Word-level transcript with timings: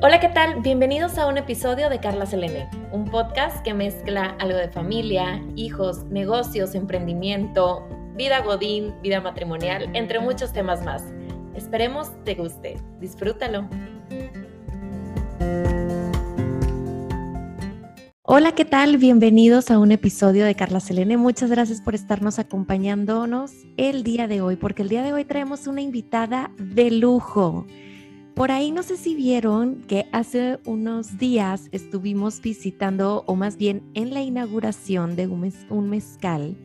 Hola, 0.00 0.20
¿qué 0.20 0.28
tal? 0.28 0.60
Bienvenidos 0.60 1.18
a 1.18 1.26
un 1.26 1.38
episodio 1.38 1.90
de 1.90 1.98
Carla 1.98 2.24
Selene, 2.24 2.70
un 2.92 3.04
podcast 3.06 3.64
que 3.64 3.74
mezcla 3.74 4.36
algo 4.38 4.56
de 4.56 4.68
familia, 4.68 5.42
hijos, 5.56 6.04
negocios, 6.04 6.76
emprendimiento, 6.76 7.84
vida 8.14 8.40
godín, 8.42 8.94
vida 9.02 9.20
matrimonial, 9.20 9.90
entre 9.94 10.20
muchos 10.20 10.52
temas 10.52 10.84
más. 10.84 11.02
Esperemos 11.56 12.12
te 12.24 12.36
guste. 12.36 12.76
Disfrútalo. 13.00 13.68
Hola, 18.22 18.52
¿qué 18.52 18.64
tal? 18.64 18.98
Bienvenidos 18.98 19.68
a 19.72 19.80
un 19.80 19.90
episodio 19.90 20.44
de 20.44 20.54
Carla 20.54 20.78
Selene. 20.78 21.16
Muchas 21.16 21.50
gracias 21.50 21.80
por 21.80 21.96
estarnos 21.96 22.38
acompañándonos 22.38 23.50
el 23.76 24.04
día 24.04 24.28
de 24.28 24.42
hoy, 24.42 24.54
porque 24.54 24.82
el 24.82 24.90
día 24.90 25.02
de 25.02 25.12
hoy 25.12 25.24
traemos 25.24 25.66
una 25.66 25.80
invitada 25.80 26.52
de 26.56 26.92
lujo. 26.92 27.66
Por 28.38 28.52
ahí 28.52 28.70
no 28.70 28.84
sé 28.84 28.96
si 28.96 29.16
vieron 29.16 29.82
que 29.88 30.08
hace 30.12 30.60
unos 30.64 31.18
días 31.18 31.68
estuvimos 31.72 32.40
visitando, 32.40 33.24
o 33.26 33.34
más 33.34 33.56
bien 33.56 33.82
en 33.94 34.14
la 34.14 34.22
inauguración 34.22 35.16
de 35.16 35.26
un, 35.26 35.90
mezcal 35.90 36.56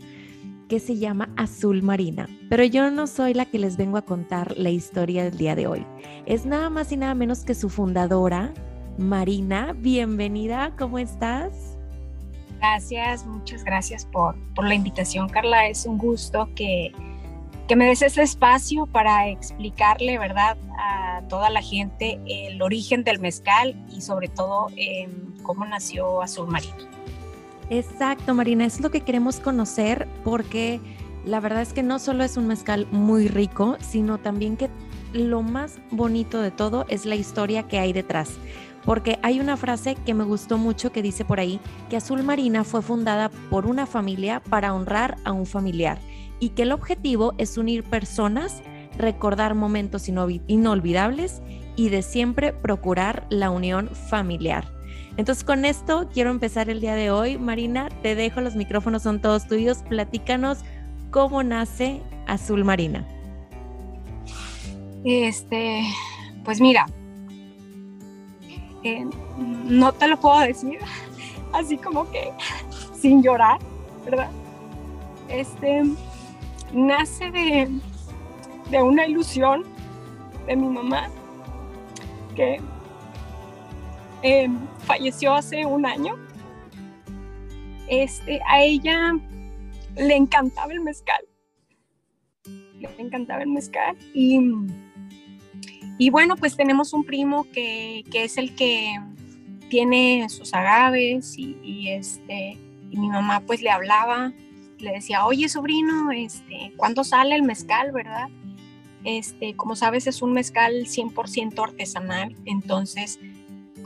que 0.69 0.79
se 0.79 0.97
llama 0.97 1.33
Azul 1.35 1.81
Marina. 1.81 2.29
Pero 2.47 2.63
yo 2.63 2.91
no 2.91 3.07
soy 3.07 3.33
la 3.33 3.45
que 3.45 3.57
les 3.57 3.75
vengo 3.75 3.97
a 3.97 4.03
contar 4.03 4.55
la 4.55 4.69
historia 4.69 5.23
del 5.23 5.35
día 5.35 5.55
de 5.55 5.65
hoy. 5.65 5.83
Es 6.27 6.45
nada 6.45 6.69
más 6.69 6.91
y 6.91 6.97
nada 6.97 7.15
menos 7.15 7.43
que 7.43 7.55
su 7.55 7.69
fundadora, 7.69 8.53
Marina. 8.99 9.73
Bienvenida, 9.75 10.75
¿cómo 10.77 10.99
estás? 10.99 11.75
Gracias, 12.59 13.25
muchas 13.25 13.63
gracias 13.63 14.05
por, 14.05 14.35
por 14.53 14.65
la 14.65 14.75
invitación, 14.75 15.27
Carla. 15.27 15.67
Es 15.67 15.87
un 15.87 15.97
gusto 15.97 16.47
que 16.55 16.91
que 17.67 17.75
me 17.75 17.85
des 17.85 18.01
ese 18.01 18.21
espacio 18.21 18.85
para 18.85 19.29
explicarle, 19.29 20.17
¿verdad?, 20.17 20.57
a 20.77 21.21
toda 21.29 21.49
la 21.49 21.61
gente 21.61 22.19
el 22.27 22.61
origen 22.61 23.03
del 23.03 23.19
mezcal 23.19 23.75
y 23.89 24.01
sobre 24.01 24.27
todo 24.27 24.67
cómo 25.43 25.65
nació 25.65 26.21
Azul 26.21 26.47
Marina. 26.47 26.75
Exacto, 27.69 28.33
Marina, 28.33 28.65
es 28.65 28.81
lo 28.81 28.91
que 28.91 29.01
queremos 29.01 29.39
conocer 29.39 30.07
porque 30.23 30.81
la 31.25 31.39
verdad 31.39 31.61
es 31.61 31.71
que 31.71 31.83
no 31.83 31.99
solo 31.99 32.23
es 32.23 32.35
un 32.35 32.47
mezcal 32.47 32.87
muy 32.91 33.27
rico, 33.27 33.77
sino 33.79 34.17
también 34.17 34.57
que 34.57 34.69
lo 35.13 35.41
más 35.41 35.79
bonito 35.89 36.41
de 36.41 36.51
todo 36.51 36.85
es 36.89 37.05
la 37.05 37.15
historia 37.15 37.63
que 37.63 37.79
hay 37.79 37.93
detrás. 37.93 38.31
Porque 38.83 39.17
hay 39.21 39.39
una 39.39 39.55
frase 39.55 39.95
que 39.95 40.13
me 40.13 40.25
gustó 40.25 40.57
mucho 40.57 40.91
que 40.91 41.01
dice 41.01 41.23
por 41.23 41.39
ahí 41.39 41.61
que 41.89 41.95
Azul 41.95 42.23
Marina 42.23 42.65
fue 42.65 42.81
fundada 42.81 43.29
por 43.49 43.65
una 43.65 43.85
familia 43.85 44.41
para 44.41 44.73
honrar 44.73 45.15
a 45.23 45.31
un 45.31 45.45
familiar 45.45 45.99
y 46.39 46.49
que 46.49 46.63
el 46.63 46.71
objetivo 46.71 47.33
es 47.37 47.57
unir 47.57 47.83
personas, 47.83 48.61
recordar 48.97 49.55
momentos 49.55 50.07
inolvidables 50.07 51.41
y 51.75 51.89
de 51.89 52.01
siempre 52.01 52.53
procurar 52.53 53.25
la 53.29 53.49
unión 53.49 53.89
familiar. 53.89 54.71
Entonces 55.17 55.43
con 55.43 55.65
esto 55.65 56.09
quiero 56.11 56.31
empezar 56.31 56.69
el 56.69 56.81
día 56.81 56.95
de 56.95 57.11
hoy. 57.11 57.37
Marina, 57.37 57.89
te 58.01 58.15
dejo, 58.15 58.41
los 58.41 58.55
micrófonos 58.55 59.03
son 59.03 59.21
todos 59.21 59.47
tuyos. 59.47 59.79
Platícanos 59.89 60.59
cómo 61.11 61.43
nace 61.43 62.01
Azul 62.27 62.63
Marina. 62.63 63.05
Este, 65.03 65.83
pues 66.43 66.59
mira, 66.61 66.85
eh, 68.83 69.05
no 69.65 69.91
te 69.91 70.07
lo 70.07 70.19
puedo 70.19 70.39
decir 70.39 70.79
así 71.53 71.77
como 71.77 72.09
que 72.11 72.31
sin 72.99 73.21
llorar, 73.21 73.59
¿verdad? 74.05 74.29
Este, 75.29 75.83
nace 76.73 77.31
de, 77.31 77.69
una 78.81 79.07
ilusión 79.07 79.63
de 80.47 80.55
mi 80.55 80.67
mamá 80.67 81.09
que 82.35 82.59
eh, 84.23 84.49
falleció 84.79 85.33
hace 85.33 85.65
un 85.65 85.85
año. 85.85 86.15
Este, 87.87 88.39
a 88.47 88.63
ella 88.63 89.13
le 89.95 90.15
encantaba 90.15 90.73
el 90.73 90.81
mezcal. 90.81 91.21
Le 92.45 92.89
encantaba 92.97 93.43
el 93.43 93.49
mezcal. 93.49 93.95
Y, 94.13 94.39
y 95.97 96.09
bueno, 96.09 96.35
pues 96.35 96.57
tenemos 96.57 96.93
un 96.93 97.03
primo 97.03 97.45
que, 97.53 98.03
es 98.13 98.37
el 98.37 98.55
que 98.55 98.95
tiene 99.69 100.27
sus 100.29 100.53
agaves 100.53 101.37
y, 101.37 101.57
y, 101.63 101.89
este, 101.89 102.57
y 102.89 102.97
mi 102.97 103.09
mamá 103.09 103.41
pues 103.41 103.61
le 103.61 103.69
hablaba 103.69 104.33
le 104.83 104.91
decía, 104.91 105.25
oye 105.25 105.49
sobrino, 105.49 106.11
este, 106.11 106.73
¿cuándo 106.77 107.03
sale 107.03 107.35
el 107.35 107.43
mezcal, 107.43 107.91
verdad? 107.91 108.29
Este, 109.03 109.55
como 109.55 109.75
sabes, 109.75 110.07
es 110.07 110.21
un 110.21 110.33
mezcal 110.33 110.85
100% 110.85 111.61
artesanal, 111.61 112.35
entonces 112.45 113.19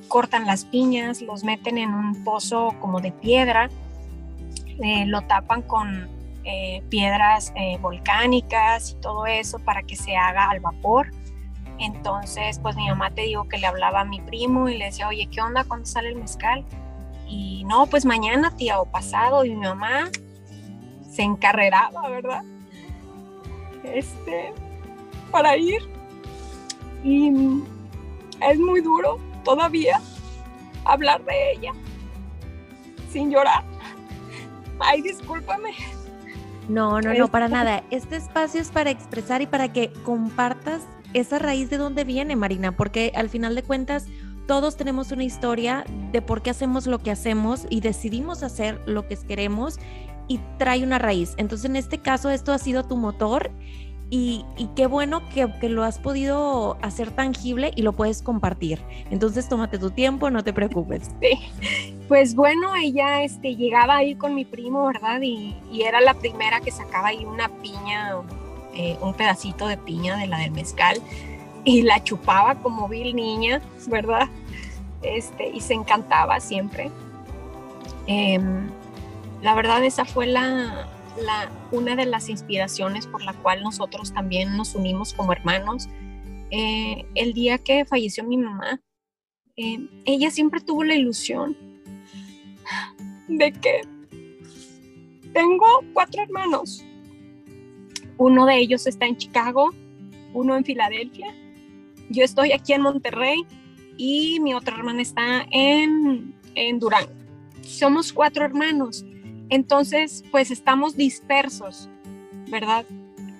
cortan 0.07 0.45
las 0.45 0.65
piñas, 0.65 1.21
los 1.21 1.43
meten 1.43 1.77
en 1.77 1.93
un 1.93 2.23
pozo 2.23 2.73
como 2.79 3.01
de 3.01 3.11
piedra, 3.11 3.69
eh, 4.83 5.05
lo 5.05 5.21
tapan 5.21 5.61
con 5.63 6.07
eh, 6.43 6.81
piedras 6.89 7.51
eh, 7.55 7.77
volcánicas 7.81 8.91
y 8.91 9.01
todo 9.01 9.25
eso 9.25 9.59
para 9.59 9.83
que 9.83 9.95
se 9.95 10.15
haga 10.15 10.49
al 10.49 10.59
vapor. 10.59 11.11
Entonces, 11.79 12.59
pues 12.59 12.75
mi 12.75 12.87
mamá 12.87 13.11
te 13.11 13.23
digo 13.23 13.47
que 13.47 13.57
le 13.57 13.67
hablaba 13.67 14.01
a 14.01 14.05
mi 14.05 14.21
primo 14.21 14.69
y 14.69 14.77
le 14.77 14.85
decía, 14.85 15.07
oye, 15.07 15.27
¿qué 15.31 15.41
onda? 15.41 15.63
¿Cuándo 15.63 15.85
sale 15.85 16.09
el 16.09 16.15
mezcal? 16.15 16.65
Y 17.27 17.65
no, 17.65 17.85
pues 17.87 18.05
mañana, 18.05 18.55
tía, 18.55 18.79
o 18.79 18.85
pasado. 18.85 19.45
Y 19.45 19.49
mi 19.49 19.67
mamá, 19.67 20.09
se 21.17 21.23
encarreraba, 21.23 22.07
¿verdad? 22.09 22.43
Este, 23.83 24.53
para 25.31 25.57
ir. 25.57 25.81
Y 27.03 27.29
es 28.39 28.59
muy 28.59 28.81
duro 28.81 29.19
todavía 29.43 29.99
hablar 30.85 31.23
de 31.25 31.53
ella 31.53 31.71
sin 33.11 33.31
llorar. 33.31 33.63
Ay, 34.79 35.01
discúlpame. 35.01 35.71
No, 36.69 37.01
no, 37.01 37.13
no, 37.15 37.27
para 37.29 37.47
nada. 37.47 37.83
Este 37.89 38.17
espacio 38.17 38.61
es 38.61 38.69
para 38.69 38.91
expresar 38.91 39.41
y 39.41 39.47
para 39.47 39.73
que 39.73 39.91
compartas 40.03 40.83
esa 41.13 41.39
raíz 41.39 41.71
de 41.71 41.77
dónde 41.77 42.03
viene, 42.03 42.35
Marina, 42.35 42.73
porque 42.73 43.11
al 43.15 43.29
final 43.29 43.55
de 43.55 43.63
cuentas 43.63 44.05
todos 44.45 44.77
tenemos 44.77 45.11
una 45.11 45.23
historia 45.23 45.83
de 46.11 46.21
por 46.21 46.43
qué 46.43 46.51
hacemos 46.51 46.85
lo 46.85 46.99
que 46.99 47.09
hacemos 47.09 47.65
y 47.71 47.81
decidimos 47.81 48.43
hacer 48.43 48.79
lo 48.85 49.07
que 49.07 49.17
queremos 49.17 49.79
y 50.27 50.39
trae 50.57 50.83
una 50.83 50.99
raíz. 50.99 51.33
Entonces, 51.37 51.69
en 51.69 51.75
este 51.75 51.99
caso, 51.99 52.29
esto 52.29 52.51
ha 52.51 52.57
sido 52.57 52.83
tu 52.83 52.97
motor 52.97 53.51
y, 54.09 54.45
qué 54.75 54.87
bueno 54.87 55.21
que, 55.29 55.47
lo 55.67 55.83
has 55.83 55.99
podido 55.99 56.77
hacer 56.81 57.11
tangible 57.11 57.71
y 57.75 57.81
lo 57.81 57.93
puedes 57.93 58.21
compartir. 58.21 58.81
Entonces, 59.11 59.49
tómate 59.49 59.77
tu 59.77 59.91
tiempo, 59.91 60.29
no 60.29 60.43
te 60.43 60.53
preocupes. 60.53 61.11
Sí. 61.21 61.51
Pues 62.07 62.35
bueno, 62.35 62.73
ella 62.75 63.23
este, 63.23 63.57
llegaba 63.57 63.97
ahí 63.97 64.15
con 64.15 64.33
mi 64.33 64.45
primo, 64.45 64.87
¿verdad? 64.87 65.19
Y, 65.21 65.55
era 65.81 65.99
la 65.99 66.13
primera 66.13 66.61
que 66.61 66.71
sacaba 66.71 67.09
ahí 67.09 67.25
una 67.25 67.49
piña, 67.49 68.15
eh, 68.73 68.97
un 69.01 69.13
pedacito 69.13 69.67
de 69.67 69.75
piña 69.75 70.15
de 70.15 70.27
la 70.27 70.37
del 70.39 70.51
mezcal 70.51 71.01
y 71.65 71.81
la 71.81 72.01
chupaba 72.01 72.55
como 72.55 72.87
vil 72.87 73.13
niña, 73.13 73.61
¿verdad? 73.87 74.29
Este, 75.01 75.49
y 75.49 75.59
se 75.59 75.73
encantaba 75.73 76.39
siempre. 76.39 76.89
Em, 78.07 78.69
la 79.41 79.55
verdad 79.55 79.83
esa 79.83 80.05
fue 80.05 80.27
la, 80.27 80.89
una 81.71 81.95
de 81.95 82.05
las 82.05 82.29
inspiraciones 82.29 83.07
por 83.07 83.23
la 83.23 83.33
cual 83.33 83.63
nosotros 83.63 84.13
también 84.13 84.55
nos 84.57 84.75
unimos 84.75 85.13
como 85.13 85.31
hermanos. 85.31 85.87
Eh, 86.49 87.05
el 87.15 87.33
día 87.33 87.57
que 87.57 87.85
falleció 87.85 88.23
mi 88.23 88.37
mamá, 88.37 88.81
eh, 89.55 89.79
ella 90.05 90.31
siempre 90.31 90.61
tuvo 90.61 90.83
la 90.83 90.95
ilusión 90.95 91.57
de 93.27 93.51
que 93.51 93.81
tengo 95.33 95.65
cuatro 95.93 96.23
hermanos. 96.23 96.83
Uno 98.17 98.45
de 98.45 98.57
ellos 98.57 98.87
está 98.87 99.05
en 99.05 99.17
Chicago, 99.17 99.71
uno 100.33 100.55
en 100.55 100.65
Filadelfia, 100.65 101.33
yo 102.09 102.23
estoy 102.23 102.51
aquí 102.51 102.73
en 102.73 102.81
Monterrey 102.81 103.45
y 103.97 104.39
mi 104.39 104.53
otra 104.53 104.75
hermana 104.77 105.01
está 105.01 105.45
en, 105.51 106.33
en 106.55 106.79
Durán. 106.79 107.05
Somos 107.61 108.13
cuatro 108.13 108.45
hermanos 108.45 109.05
entonces, 109.49 110.23
pues 110.31 110.51
estamos 110.51 110.95
dispersos, 110.95 111.89
¿verdad? 112.49 112.85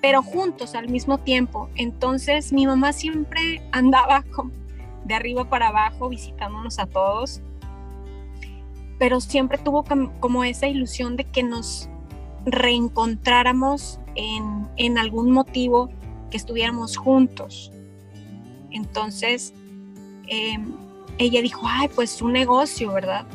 Pero 0.01 0.21
juntos 0.23 0.75
al 0.75 0.89
mismo 0.89 1.17
tiempo. 1.17 1.69
Entonces, 1.75 2.53
mi 2.53 2.65
mamá 2.65 2.93
siempre 2.93 3.61
andaba 3.71 4.23
de 5.05 5.13
arriba 5.13 5.49
para 5.49 5.69
abajo 5.69 6.09
visitándonos 6.09 6.79
a 6.79 6.85
todos, 6.85 7.41
pero 8.99 9.21
siempre 9.21 9.57
tuvo 9.57 9.83
como 10.19 10.43
esa 10.43 10.67
ilusión 10.67 11.17
de 11.17 11.23
que 11.25 11.43
nos 11.43 11.89
reencontráramos 12.45 13.99
en, 14.15 14.97
algún 14.97 15.31
motivo 15.31 15.89
que 16.31 16.37
estuviéramos 16.37 16.97
juntos. 16.97 17.71
Entonces, 18.71 19.53
em, 20.27 20.73
ella 21.17 21.41
dijo, 21.41 21.61
ay, 21.65 21.89
pues 21.93 22.21
un 22.21 22.33
negocio, 22.33 22.91
¿verdad? 22.93 23.27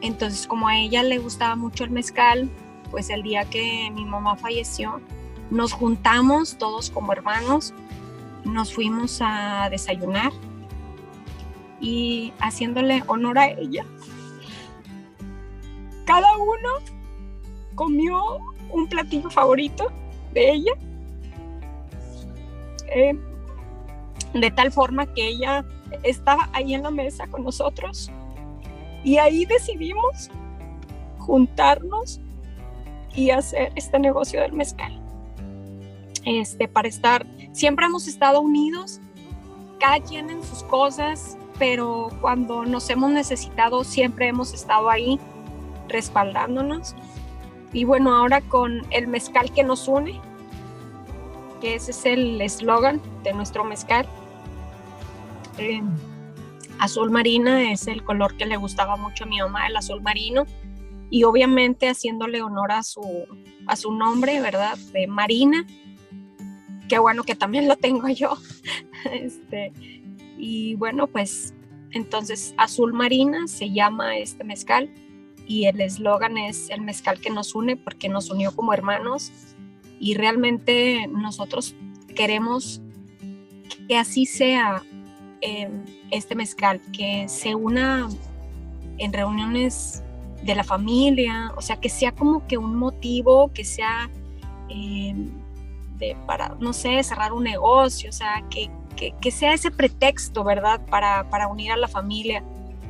Entonces, 0.00 0.46
como 0.46 0.68
a 0.68 0.76
ella 0.76 1.02
le 1.02 1.18
gustaba 1.18 1.56
mucho 1.56 1.84
el 1.84 1.90
mezcal, 1.90 2.50
pues 2.90 3.10
el 3.10 3.22
día 3.22 3.44
que 3.44 3.90
mi 3.92 4.04
mamá 4.04 4.36
falleció, 4.36 5.00
nos 5.50 5.72
juntamos 5.72 6.56
todos 6.58 6.90
como 6.90 7.12
hermanos, 7.12 7.74
nos 8.44 8.72
fuimos 8.72 9.18
a 9.20 9.68
desayunar 9.70 10.32
y 11.80 12.32
haciéndole 12.38 13.02
honor 13.06 13.38
a 13.38 13.50
ella. 13.50 13.84
Cada 16.04 16.36
uno 16.36 16.70
comió 17.74 18.20
un 18.70 18.86
platillo 18.88 19.30
favorito 19.30 19.90
de 20.32 20.52
ella, 20.52 20.72
eh, 22.88 23.18
de 24.34 24.50
tal 24.50 24.70
forma 24.70 25.06
que 25.06 25.28
ella 25.28 25.64
estaba 26.02 26.48
ahí 26.52 26.74
en 26.74 26.82
la 26.82 26.90
mesa 26.90 27.26
con 27.26 27.44
nosotros 27.44 28.10
y 29.04 29.18
ahí 29.18 29.44
decidimos 29.44 30.30
juntarnos 31.18 32.20
y 33.14 33.30
hacer 33.30 33.70
este 33.76 33.98
negocio 33.98 34.40
del 34.40 34.52
mezcal. 34.52 35.00
Este, 36.24 36.66
para 36.66 36.88
estar, 36.88 37.26
siempre 37.52 37.86
hemos 37.86 38.08
estado 38.08 38.40
unidos, 38.40 39.00
cada 39.78 40.00
quien 40.00 40.30
en 40.30 40.42
sus 40.42 40.62
cosas, 40.64 41.36
pero 41.58 42.08
cuando 42.20 42.64
nos 42.64 42.88
hemos 42.90 43.12
necesitado 43.12 43.84
siempre 43.84 44.26
hemos 44.28 44.54
estado 44.54 44.88
ahí 44.88 45.20
respaldándonos. 45.88 46.96
Y 47.72 47.84
bueno, 47.84 48.16
ahora 48.16 48.40
con 48.40 48.82
el 48.90 49.06
mezcal 49.06 49.52
que 49.52 49.64
nos 49.64 49.86
une, 49.86 50.20
que 51.60 51.74
ese 51.74 51.90
es 51.90 52.06
el 52.06 52.40
eslogan 52.40 53.00
de 53.22 53.34
nuestro 53.34 53.64
mezcal. 53.64 54.06
Eh, 55.58 55.82
azul 56.78 57.10
marina 57.10 57.70
es 57.70 57.86
el 57.86 58.02
color 58.04 58.36
que 58.36 58.46
le 58.46 58.56
gustaba 58.56 58.96
mucho 58.96 59.24
a 59.24 59.26
mi 59.26 59.38
mamá, 59.40 59.66
el 59.66 59.76
azul 59.76 60.02
marino. 60.02 60.44
Y 61.10 61.24
obviamente 61.24 61.88
haciéndole 61.88 62.42
honor 62.42 62.72
a 62.72 62.82
su, 62.82 63.02
a 63.66 63.76
su 63.76 63.92
nombre, 63.92 64.40
¿verdad? 64.40 64.76
De 64.92 65.06
Marina. 65.06 65.66
Qué 66.88 66.98
bueno 66.98 67.22
que 67.22 67.34
también 67.34 67.68
lo 67.68 67.76
tengo 67.76 68.08
yo. 68.08 68.36
este, 69.12 69.72
y 70.36 70.74
bueno, 70.74 71.06
pues 71.06 71.54
entonces 71.92 72.54
azul 72.56 72.92
marina 72.92 73.46
se 73.46 73.70
llama 73.70 74.18
este 74.18 74.44
mezcal 74.44 74.92
y 75.46 75.66
el 75.66 75.80
eslogan 75.80 76.36
es 76.36 76.70
el 76.70 76.80
mezcal 76.80 77.20
que 77.20 77.30
nos 77.30 77.54
une 77.54 77.76
porque 77.76 78.08
nos 78.08 78.30
unió 78.30 78.54
como 78.54 78.72
hermanos 78.72 79.30
y 80.00 80.14
realmente 80.14 81.06
nosotros 81.06 81.74
queremos 82.16 82.80
que 83.88 83.96
así 83.96 84.26
sea 84.26 84.82
em, 85.44 85.84
este 86.10 86.34
mezcal, 86.34 86.80
que 86.92 87.28
se 87.28 87.54
una 87.54 88.08
en 88.96 89.12
reuniones 89.12 90.02
de 90.42 90.54
la 90.54 90.64
familia, 90.64 91.52
o 91.56 91.60
sea, 91.60 91.76
que 91.76 91.90
sea 91.90 92.12
como 92.12 92.46
que 92.46 92.56
un 92.56 92.76
motivo, 92.76 93.52
que 93.52 93.62
sea 93.62 94.10
em, 94.70 95.30
de, 95.98 96.16
para, 96.26 96.56
no 96.60 96.72
sé, 96.72 97.02
cerrar 97.02 97.34
un 97.34 97.44
negocio, 97.44 98.08
o 98.08 98.12
sea, 98.12 98.42
que, 98.48 98.70
que, 98.96 99.30
sea 99.30 99.52
ese 99.52 99.70
pretexto, 99.70 100.44
¿verdad? 100.44 100.80
Para, 100.86 101.28
para, 101.28 101.48
unir 101.48 101.72
a 101.72 101.76
la 101.76 101.88
familia. 101.88 102.42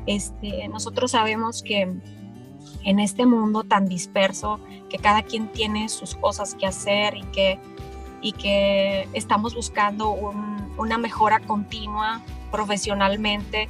Este, 0.07 0.69
nosotros 0.69 1.11
sabemos 1.11 1.63
que 1.63 1.93
en 2.85 3.01
este 3.01 3.27
mundo 3.27 3.65
tan 3.65 3.87
disperso, 3.87 4.61
que 4.89 4.99
cada 4.99 5.23
quien 5.23 5.49
tiene 5.49 5.89
sus 5.89 6.15
cosas 6.15 6.55
que 6.55 6.67
hacer 6.67 7.17
y 7.17 7.23
que, 7.33 7.59
y 8.21 8.33
que 8.33 9.09
estamos 9.13 9.55
buscando 9.55 10.11
una 10.77 10.99
mejora 10.99 11.41
continua 11.41 12.23
profesionalmente, 12.55 13.69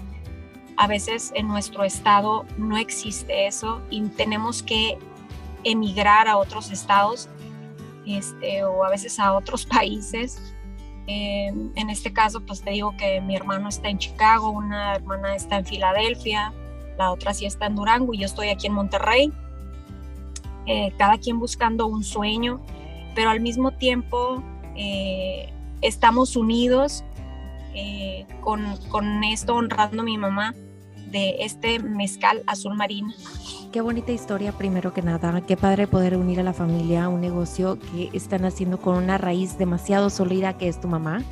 a 0.76 0.86
veces 0.86 1.32
en 1.34 1.48
nuestro 1.48 1.84
estado 1.84 2.44
no 2.58 2.76
existe 2.76 3.46
eso 3.46 3.80
y 3.88 4.02
tenemos 4.08 4.62
que 4.62 4.98
emigrar 5.64 6.28
a 6.28 6.36
otros 6.36 6.70
estados 6.70 7.30
este, 8.06 8.62
o 8.62 8.84
a 8.84 8.90
veces 8.90 9.18
a 9.18 9.32
otros 9.32 9.64
países. 9.78 10.52
en 11.06 11.88
este 11.88 12.12
caso, 12.12 12.44
pues 12.44 12.60
te 12.60 12.72
digo 12.72 12.94
que 12.98 13.22
mi 13.22 13.34
hermano 13.34 13.70
está 13.70 13.88
en 13.88 13.96
Chicago, 13.96 14.50
una 14.50 14.96
hermana 14.96 15.34
está 15.34 15.56
en 15.56 15.64
Filadelfia, 15.64 16.52
la 16.98 17.10
otra 17.10 17.32
sí 17.32 17.46
está 17.46 17.64
en 17.64 17.76
Durango 17.76 18.12
y 18.12 18.18
yo 18.18 18.26
estoy 18.26 18.48
aquí 18.50 18.66
en 18.66 18.74
Monterrey. 18.74 19.32
Eh, 20.66 20.92
cada 20.98 21.16
quien 21.16 21.38
buscando 21.38 21.86
un 21.86 22.04
sueño, 22.04 22.60
pero 23.14 23.30
al 23.30 23.40
mismo 23.40 23.70
tiempo 23.70 24.42
eh, 24.76 25.50
estamos 25.80 26.36
unidos 26.36 27.02
eh, 27.74 28.26
con, 28.40 28.64
con, 28.88 29.24
esto 29.24 29.54
honrando 29.54 30.02
a 30.02 30.04
mi 30.04 30.16
mamá 30.18 30.54
de 31.10 31.36
este 31.40 31.78
mezcal 31.78 32.42
azul 32.46 32.74
marino. 32.74 33.12
Qué 33.72 33.80
bonita 33.80 34.12
historia, 34.12 34.52
primero 34.52 34.92
que 34.92 35.02
nada. 35.02 35.40
Qué 35.40 35.56
padre 35.56 35.86
poder 35.86 36.16
unir 36.16 36.40
a 36.40 36.42
la 36.42 36.52
familia 36.52 37.04
a 37.04 37.08
un 37.08 37.20
negocio 37.20 37.78
que 37.78 38.10
están 38.12 38.44
haciendo 38.44 38.78
con 38.78 38.96
una 38.96 39.18
raíz 39.18 39.58
demasiado 39.58 40.10
sólida 40.10 40.56
que 40.56 40.68
es 40.68 40.80
tu 40.80 40.88
mamá. 40.88 41.22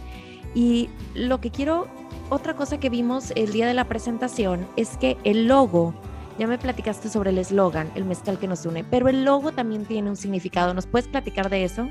Y 0.54 0.88
lo 1.14 1.40
que 1.40 1.50
quiero 1.50 1.88
otra 2.32 2.54
cosa 2.56 2.80
que 2.80 2.88
vimos 2.88 3.30
el 3.36 3.52
día 3.52 3.66
de 3.66 3.74
la 3.74 3.84
presentación 3.84 4.66
es 4.76 4.96
que 4.96 5.18
el 5.22 5.48
logo, 5.48 5.94
ya 6.38 6.46
me 6.46 6.56
platicaste 6.56 7.10
sobre 7.10 7.28
el 7.28 7.36
eslogan, 7.36 7.90
el 7.94 8.06
mezcal 8.06 8.38
que 8.38 8.48
nos 8.48 8.64
une, 8.64 8.84
pero 8.84 9.08
el 9.08 9.24
logo 9.24 9.52
también 9.52 9.84
tiene 9.84 10.08
un 10.08 10.16
significado. 10.16 10.72
¿Nos 10.72 10.86
puedes 10.86 11.08
platicar 11.08 11.50
de 11.50 11.64
eso? 11.64 11.90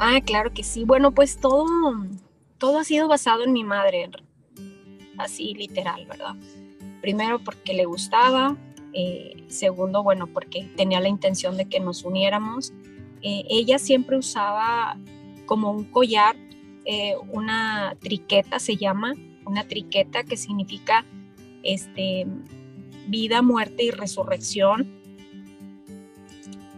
Ah, 0.00 0.20
claro 0.24 0.52
que 0.52 0.64
sí. 0.64 0.84
Bueno, 0.84 1.12
pues 1.12 1.38
todo, 1.38 1.64
todo 2.58 2.78
ha 2.78 2.84
sido 2.84 3.08
basado 3.08 3.44
en 3.44 3.52
mi 3.52 3.64
madre, 3.64 4.10
así 5.16 5.54
literal, 5.54 6.06
¿verdad? 6.06 6.34
Primero 7.00 7.38
porque 7.38 7.72
le 7.72 7.84
gustaba, 7.84 8.56
eh, 8.92 9.44
segundo, 9.48 10.02
bueno, 10.02 10.26
porque 10.26 10.68
tenía 10.76 11.00
la 11.00 11.08
intención 11.08 11.56
de 11.56 11.66
que 11.66 11.80
nos 11.80 12.04
uniéramos. 12.04 12.72
Eh, 13.22 13.44
ella 13.48 13.78
siempre 13.78 14.16
usaba 14.16 14.98
como 15.46 15.70
un 15.70 15.84
collar, 15.84 16.36
eh, 16.84 17.14
una 17.30 17.96
triqueta 18.00 18.58
se 18.58 18.76
llama, 18.76 19.14
una 19.44 19.66
triqueta 19.66 20.24
que 20.24 20.36
significa 20.36 21.04
este, 21.62 22.26
vida, 23.08 23.42
muerte 23.42 23.84
y 23.84 23.90
resurrección. 23.90 24.88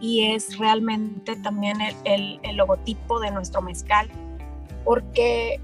Y 0.01 0.25
es 0.25 0.57
realmente 0.57 1.37
también 1.37 1.79
el, 2.05 2.41
logotipo 2.57 3.21
de 3.21 3.31
nuestro 3.31 3.61
mezcal, 3.61 4.09
porque 4.85 5.61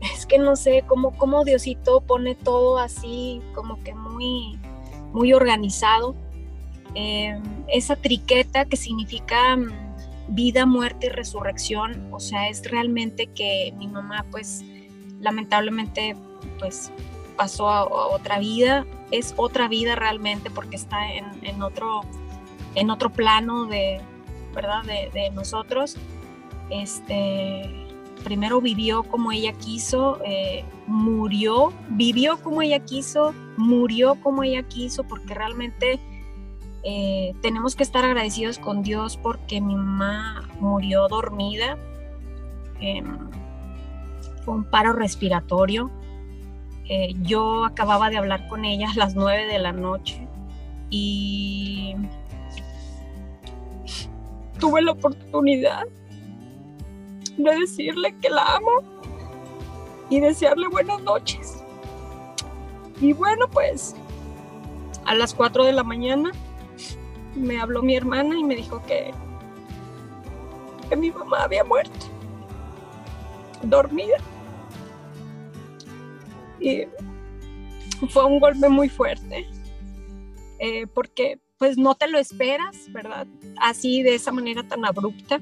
es 0.00 0.26
que 0.26 0.38
no 0.38 0.56
sé 0.56 0.84
cómo, 0.86 1.16
cómo 1.16 1.44
Diosito 1.44 2.00
pone 2.00 2.34
todo 2.34 2.78
así, 2.78 3.42
como 3.54 3.82
que 3.82 3.94
muy, 3.94 4.58
muy 5.12 5.32
organizado. 5.32 6.14
Em, 6.94 7.42
esa 7.68 7.96
triqueta 7.96 8.64
que 8.64 8.76
significa 8.76 9.56
mm, 9.56 9.68
vida, 10.28 10.66
muerte 10.66 11.06
y 11.06 11.10
resurrección, 11.10 12.08
o 12.12 12.20
sea, 12.20 12.48
es 12.48 12.68
realmente 12.70 13.26
que 13.28 13.72
mi 13.76 13.88
mamá 13.88 14.24
pues 14.30 14.64
lamentablemente 15.20 16.16
pues 16.58 16.92
pasó 17.36 17.68
a, 17.68 17.84
otra 17.86 18.38
vida, 18.38 18.86
es 19.10 19.34
otra 19.36 19.68
vida 19.68 19.94
realmente 19.94 20.50
porque 20.50 20.76
está 20.76 21.12
en, 21.12 21.62
otro, 21.62 22.02
en 22.74 22.90
otro 22.90 23.10
plano 23.10 23.66
de, 23.66 24.00
¿verdad? 24.54 24.82
De, 24.84 25.30
nosotros. 25.30 25.96
Este, 26.70 27.87
primero 28.28 28.60
vivió 28.60 29.04
como 29.04 29.32
ella 29.32 29.54
quiso, 29.54 30.20
eh, 30.22 30.62
murió, 30.86 31.72
vivió 31.88 32.36
como 32.42 32.60
ella 32.60 32.78
quiso, 32.80 33.32
murió 33.56 34.16
como 34.16 34.42
ella 34.42 34.64
quiso, 34.64 35.02
porque 35.04 35.32
realmente 35.32 35.98
eh, 36.82 37.34
tenemos 37.40 37.74
que 37.74 37.84
estar 37.84 38.04
agradecidos 38.04 38.58
con 38.58 38.82
Dios 38.82 39.16
porque 39.16 39.62
mi 39.62 39.74
mamá 39.74 40.46
murió 40.60 41.08
dormida. 41.08 41.78
Em, 42.80 43.30
fue 44.44 44.54
un 44.54 44.64
paro 44.64 44.92
respiratorio 44.92 45.90
eh, 46.90 47.14
yo 47.22 47.64
acababa 47.64 48.10
de 48.10 48.18
hablar 48.18 48.46
con 48.48 48.66
ella 48.66 48.90
a 48.90 48.98
las 48.98 49.14
nueve 49.14 49.46
de 49.46 49.58
la 49.58 49.72
noche 49.72 50.28
y 50.90 51.94
tuve 54.58 54.82
la 54.82 54.92
oportunidad 54.92 55.86
de 57.38 57.60
decirle 57.60 58.14
que 58.20 58.28
la 58.28 58.56
amo 58.56 58.82
y 60.10 60.20
desearle 60.20 60.68
buenas 60.68 61.00
noches. 61.02 61.62
Y 63.00 63.12
bueno, 63.12 63.48
pues 63.48 63.94
a 65.04 65.14
las 65.14 65.34
4 65.34 65.64
de 65.64 65.72
la 65.72 65.84
mañana 65.84 66.32
me 67.34 67.60
habló 67.60 67.82
mi 67.82 67.96
hermana 67.96 68.36
y 68.36 68.44
me 68.44 68.56
dijo 68.56 68.82
que, 68.86 69.12
que 70.88 70.96
mi 70.96 71.10
mamá 71.10 71.44
había 71.44 71.64
muerto, 71.64 72.06
dormida. 73.62 74.16
Y 76.60 76.86
fue 78.10 78.24
un 78.24 78.40
golpe 78.40 78.68
muy 78.68 78.88
fuerte, 78.88 79.46
eh, 80.58 80.86
porque 80.88 81.38
pues 81.56 81.76
no 81.76 81.94
te 81.94 82.08
lo 82.08 82.18
esperas, 82.18 82.90
¿verdad? 82.92 83.26
Así 83.60 84.02
de 84.02 84.14
esa 84.14 84.32
manera 84.32 84.66
tan 84.66 84.84
abrupta. 84.84 85.40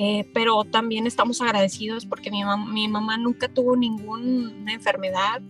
Eh, 0.00 0.30
pero 0.32 0.62
también 0.62 1.08
estamos 1.08 1.40
agradecidos 1.40 2.06
porque 2.06 2.30
mi, 2.30 2.86
mamá 2.86 3.16
nunca 3.16 3.48
tuvo 3.48 3.76
ninguna 3.76 4.72
enfermedad, 4.72 5.42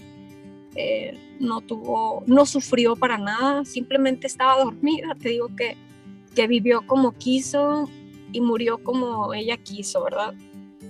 eh, 0.74 1.36
no 1.38 1.60
tuvo, 1.60 2.22
no 2.26 2.46
sufrió 2.46 2.96
para 2.96 3.18
nada, 3.18 3.66
simplemente 3.66 4.26
estaba 4.26 4.64
dormida, 4.64 5.14
te 5.20 5.28
digo 5.28 5.54
que, 5.54 5.76
que 6.34 6.46
vivió 6.46 6.80
como 6.86 7.12
quiso 7.12 7.90
y 8.32 8.40
murió 8.40 8.82
como 8.82 9.34
ella 9.34 9.58
quiso, 9.58 10.02
¿verdad? 10.02 10.32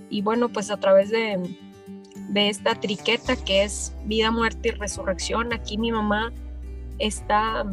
Y 0.08 0.22
bueno, 0.22 0.50
pues 0.50 0.70
a 0.70 0.78
través 0.78 1.10
de, 1.10 1.58
de 2.28 2.48
esta 2.48 2.76
triqueta 2.76 3.34
que 3.34 3.64
es 3.64 3.92
vida, 4.04 4.30
muerte 4.30 4.68
y 4.68 4.70
resurrección. 4.70 5.52
Aquí 5.52 5.78
mi 5.78 5.90
mamá 5.90 6.32
está 7.00 7.64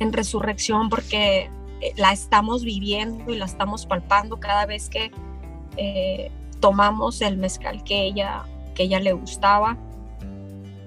en 0.00 0.12
resurrección 0.12 0.88
porque 0.88 1.50
la 1.96 2.12
estamos 2.12 2.64
viviendo 2.64 3.32
y 3.32 3.38
la 3.38 3.44
estamos 3.44 3.86
palpando 3.86 4.38
cada 4.38 4.66
vez 4.66 4.88
que 4.88 5.10
eh, 5.76 6.30
tomamos 6.60 7.20
el 7.22 7.36
mezcal 7.36 7.82
que 7.82 8.02
ella, 8.02 8.44
que 8.74 8.84
ella 8.84 9.00
le 9.00 9.12
gustaba. 9.12 9.76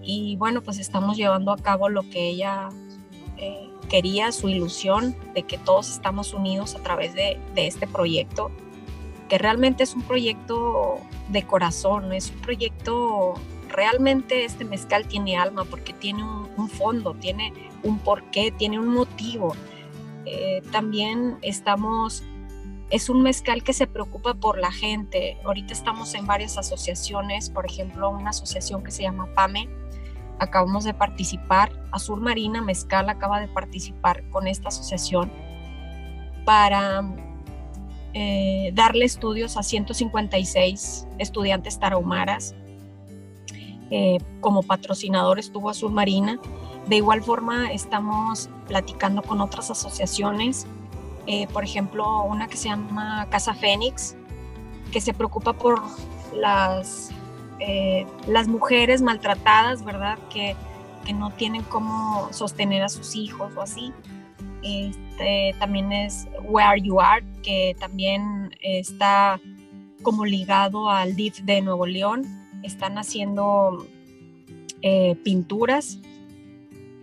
Y 0.01 0.35
bueno, 0.37 0.61
pues 0.61 0.79
estamos 0.79 1.17
llevando 1.17 1.51
a 1.51 1.57
cabo 1.57 1.89
lo 1.89 2.03
que 2.09 2.29
ella 2.29 2.69
eh, 3.37 3.69
quería, 3.89 4.31
su 4.31 4.49
ilusión 4.49 5.15
de 5.33 5.43
que 5.43 5.57
todos 5.57 5.89
estamos 5.89 6.33
unidos 6.33 6.75
a 6.75 6.79
través 6.83 7.13
de, 7.13 7.39
este 7.55 7.87
proyecto, 7.87 8.51
que 9.29 9.37
realmente 9.37 9.83
es 9.83 9.95
un 9.95 10.03
proyecto 10.03 10.99
de 11.29 11.43
corazón, 11.43 12.13
es 12.13 12.29
un 12.29 12.41
proyecto, 12.41 13.33
realmente 13.69 14.45
este 14.45 14.63
mezcal 14.63 15.07
tiene 15.07 15.37
alma 15.37 15.65
porque 15.65 15.91
tiene 15.93 16.23
un 16.23 16.69
fondo, 16.69 17.15
tiene 17.15 17.51
un 17.83 17.99
porqué, 17.99 18.51
tiene 18.51 18.79
un 18.79 18.89
motivo 18.89 19.55
eh, 20.25 20.61
también 20.71 21.37
estamos, 21.41 22.23
es 22.89 23.09
un 23.09 23.21
mezcal 23.21 23.63
que 23.63 23.73
se 23.73 23.87
preocupa 23.87 24.33
por 24.33 24.57
la 24.57 24.71
gente. 24.71 25.37
Ahorita 25.45 25.73
estamos 25.73 26.13
en 26.15 26.25
varias 26.25 26.57
asociaciones, 26.57 27.49
por 27.49 27.65
ejemplo, 27.65 28.09
una 28.09 28.31
asociación 28.31 28.83
que 28.83 28.91
se 28.91 29.03
llama 29.03 29.27
PAME. 29.35 29.69
Acabamos 30.39 30.83
de 30.83 30.93
participar, 30.93 31.71
Azul 31.91 32.19
Marina 32.19 32.61
Mezcal 32.61 33.09
acaba 33.09 33.39
de 33.39 33.47
participar 33.47 34.27
con 34.31 34.47
esta 34.47 34.67
asociación 34.67 35.31
para 36.43 37.03
eh, 38.13 38.71
darle 38.73 39.05
estudios 39.05 39.55
a 39.57 39.63
156 39.63 41.07
estudiantes 41.19 41.79
tarahumaras. 41.79 42.55
Eh, 43.91 44.17
como 44.41 44.63
patrocinador 44.63 45.37
estuvo 45.37 45.69
Azul 45.69 45.91
Marina 45.91 46.39
de 46.87 46.97
igual 46.97 47.23
forma, 47.23 47.71
estamos 47.71 48.49
platicando 48.67 49.21
con 49.23 49.41
otras 49.41 49.71
asociaciones, 49.71 50.67
eh, 51.27 51.47
por 51.47 51.63
ejemplo, 51.63 52.23
una 52.23 52.47
que 52.47 52.57
se 52.57 52.69
llama 52.69 53.27
Casa 53.29 53.55
Fénix, 53.55 54.15
que 54.91 55.01
se 55.01 55.13
preocupa 55.13 55.53
por 55.53 55.81
las, 56.35 57.09
eh, 57.59 58.05
las 58.27 58.47
mujeres 58.47 59.01
maltratadas, 59.01 59.83
¿verdad? 59.83 60.19
Que, 60.29 60.55
que, 61.03 61.13
no 61.13 61.31
tienen 61.31 61.63
cómo 61.63 62.27
sostener 62.31 62.83
a 62.83 62.89
sus 62.89 63.15
hijos 63.15 63.51
o 63.55 63.61
así. 63.61 63.91
Este, 64.61 65.55
también 65.59 65.91
es 65.91 66.27
Where 66.43 66.79
You 66.81 66.99
Are, 66.99 67.25
que 67.41 67.75
también 67.79 68.55
está 68.61 69.39
como 70.03 70.25
ligado 70.25 70.89
al 70.89 71.15
DIF 71.15 71.39
de 71.41 71.61
Nuevo 71.61 71.87
León. 71.87 72.23
Están 72.61 72.97
haciendo 72.99 73.87
eh, 74.81 75.15
pinturas 75.23 75.99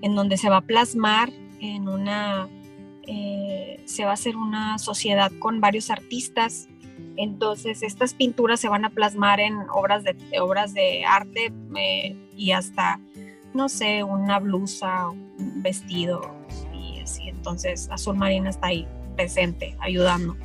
en 0.02 0.14
donde 0.14 0.36
se 0.36 0.50
va 0.50 0.58
a 0.58 0.60
plasmar 0.62 1.30
en 1.60 1.88
una, 1.88 2.48
eh, 3.06 3.80
se 3.86 4.04
va 4.04 4.10
a 4.10 4.14
hacer 4.14 4.36
una 4.36 4.78
sociedad 4.78 5.32
con 5.38 5.60
varios 5.60 5.90
artistas. 5.90 6.68
Entonces 7.16 7.82
estas 7.82 8.14
pinturas 8.14 8.60
se 8.60 8.68
van 8.68 8.84
a 8.84 8.90
plasmar 8.90 9.40
en 9.40 9.56
obras 9.72 10.04
de, 10.04 10.16
obras 10.40 10.74
de 10.74 11.04
arte 11.04 11.52
eh, 11.76 12.16
y 12.36 12.52
hasta, 12.52 13.00
no 13.54 13.68
sé, 13.68 14.02
una 14.02 14.38
blusa, 14.38 15.08
un 15.08 15.62
vestido 15.62 16.20
y 16.74 17.00
así. 17.00 17.28
Entonces 17.28 17.88
Azul 17.90 18.16
Marina 18.16 18.50
está 18.50 18.68
ahí 18.68 18.86
presente, 19.16 19.76
ayudando 19.80 20.36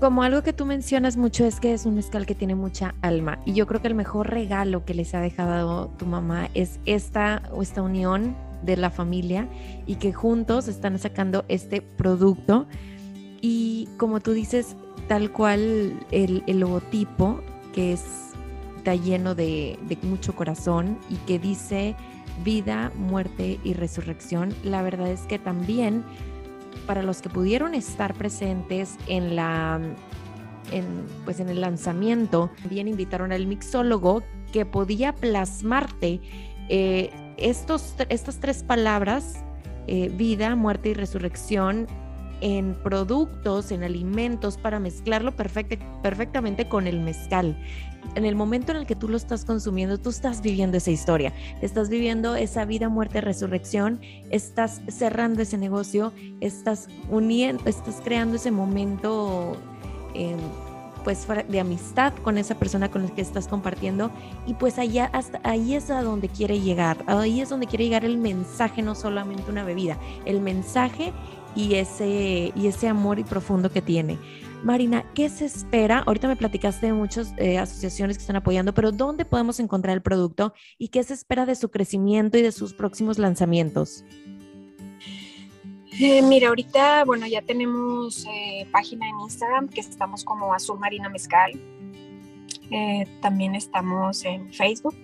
como 0.00 0.22
algo 0.22 0.42
que 0.42 0.54
tú 0.54 0.64
mencionas 0.64 1.18
mucho 1.18 1.44
es 1.44 1.60
que 1.60 1.74
es 1.74 1.84
un 1.84 1.94
mezcal 1.94 2.24
que 2.24 2.34
tiene 2.34 2.54
mucha 2.54 2.94
alma 3.02 3.38
y 3.44 3.52
yo 3.52 3.66
creo 3.66 3.82
que 3.82 3.88
el 3.88 3.94
mejor 3.94 4.30
regalo 4.30 4.84
que 4.86 4.94
les 4.94 5.14
ha 5.14 5.20
dejado 5.20 5.88
tu 5.98 6.06
mamá 6.06 6.48
es 6.54 6.80
esta 6.86 7.42
esta 7.60 7.82
unión 7.82 8.34
de 8.62 8.78
la 8.78 8.90
familia 8.90 9.46
y 9.86 9.96
que 9.96 10.12
juntos 10.12 10.68
están 10.68 10.98
sacando 10.98 11.44
este 11.48 11.82
producto. 11.82 12.66
Y 13.42 13.88
como 13.96 14.20
tú 14.20 14.32
dices 14.32 14.76
tal 15.08 15.32
cual 15.32 15.98
el, 16.10 16.42
logotipo 16.46 17.40
que 17.72 17.92
es 17.92 18.04
está 18.76 18.94
lleno 18.94 19.34
de 19.34 19.78
mucho 20.02 20.34
corazón 20.34 20.98
y 21.10 21.16
que 21.26 21.38
dice 21.38 21.94
vida, 22.42 22.90
muerte 22.96 23.60
y 23.62 23.74
resurrección, 23.74 24.54
la 24.64 24.82
verdad 24.82 25.08
es 25.08 25.20
que 25.22 25.38
también 25.38 26.04
para 26.90 27.04
los 27.04 27.22
que 27.22 27.28
pudieron 27.28 27.76
estar 27.76 28.14
presentes 28.14 28.96
en 29.06 29.36
la 29.36 29.80
en, 30.72 31.06
pues 31.24 31.38
en 31.38 31.48
el 31.48 31.60
lanzamiento, 31.60 32.50
también 32.62 32.88
invitaron 32.88 33.30
al 33.30 33.46
mixólogo 33.46 34.24
que 34.52 34.66
podía 34.66 35.12
plasmarte 35.12 36.20
eh, 36.68 37.10
estos, 37.36 37.94
estas 38.08 38.40
tres 38.40 38.64
palabras, 38.64 39.44
eh, 39.86 40.08
vida, 40.08 40.56
muerte 40.56 40.88
y 40.88 40.94
resurrección, 40.94 41.86
en 42.40 42.74
productos, 42.74 43.70
en 43.70 43.82
alimentos, 43.82 44.56
para 44.56 44.78
mezclarlo 44.80 45.32
perfectamente 45.36 46.68
con 46.68 46.86
el 46.86 47.00
mezcal. 47.00 47.56
En 48.14 48.24
el 48.24 48.34
momento 48.34 48.72
en 48.72 48.78
el 48.78 48.86
que 48.86 48.96
tú 48.96 49.08
lo 49.08 49.16
estás 49.16 49.44
consumiendo, 49.44 49.98
tú 49.98 50.10
estás 50.10 50.42
viviendo 50.42 50.76
esa 50.76 50.90
historia, 50.90 51.32
estás 51.60 51.88
viviendo 51.88 52.34
esa 52.34 52.64
vida, 52.64 52.88
muerte, 52.88 53.20
resurrección, 53.20 54.00
estás 54.30 54.80
cerrando 54.88 55.42
ese 55.42 55.58
negocio, 55.58 56.12
estás 56.40 56.88
uniendo, 57.08 57.62
estás 57.66 58.00
creando 58.02 58.36
ese 58.36 58.50
momento 58.50 59.56
eh, 60.14 60.34
pues 61.04 61.26
de 61.48 61.60
amistad 61.60 62.12
con 62.22 62.36
esa 62.38 62.56
persona 62.56 62.90
con 62.90 63.04
la 63.04 63.14
que 63.14 63.22
estás 63.22 63.48
compartiendo. 63.48 64.10
Y 64.46 64.54
pues 64.54 64.78
allá 64.78 65.10
hasta 65.12 65.40
ahí 65.44 65.74
es 65.74 65.90
a 65.90 66.02
donde 66.02 66.28
quiere 66.28 66.60
llegar, 66.60 67.04
ahí 67.06 67.40
es 67.40 67.48
donde 67.48 67.66
quiere 67.66 67.84
llegar 67.84 68.04
el 68.04 68.18
mensaje, 68.18 68.82
no 68.82 68.94
solamente 68.94 69.50
una 69.50 69.64
bebida, 69.64 69.98
el 70.24 70.40
mensaje 70.40 71.12
y 71.54 71.74
ese 71.74 72.52
y 72.54 72.66
ese 72.66 72.88
amor 72.88 73.18
y 73.18 73.24
profundo 73.24 73.70
que 73.70 73.82
tiene. 73.82 74.18
Marina, 74.62 75.06
¿qué 75.14 75.28
se 75.30 75.46
espera? 75.46 76.00
Ahorita 76.06 76.28
me 76.28 76.36
platicaste 76.36 76.86
de 76.86 76.92
muchas 76.92 77.32
eh, 77.38 77.58
asociaciones 77.58 78.18
que 78.18 78.22
están 78.22 78.36
apoyando, 78.36 78.74
pero 78.74 78.92
¿dónde 78.92 79.24
podemos 79.24 79.58
encontrar 79.58 79.96
el 79.96 80.02
producto 80.02 80.52
y 80.78 80.88
qué 80.88 81.02
se 81.02 81.14
espera 81.14 81.46
de 81.46 81.54
su 81.54 81.70
crecimiento 81.70 82.36
y 82.36 82.42
de 82.42 82.52
sus 82.52 82.74
próximos 82.74 83.18
lanzamientos? 83.18 84.04
Eh, 85.98 86.22
mira, 86.22 86.48
ahorita, 86.48 87.04
bueno, 87.04 87.26
ya 87.26 87.42
tenemos 87.42 88.26
eh, 88.26 88.66
página 88.70 89.08
en 89.08 89.20
Instagram 89.20 89.68
que 89.68 89.80
estamos 89.80 90.24
como 90.24 90.52
Azul 90.52 90.78
Marina 90.78 91.08
Mezcal. 91.08 91.52
también 93.20 93.54
estamos 93.54 94.24
en 94.24 94.52
Facebook, 94.52 94.94